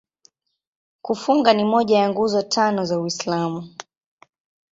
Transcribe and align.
Kufunga 1.01 1.53
ni 1.53 1.63
moja 1.63 1.97
ya 1.97 2.09
Nguzo 2.09 2.41
Tano 2.41 2.85
za 2.85 2.99
Uislamu. 2.99 3.75